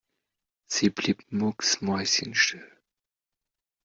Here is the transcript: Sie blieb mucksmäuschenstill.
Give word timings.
Sie 0.65 0.89
blieb 0.89 1.31
mucksmäuschenstill. 1.31 2.65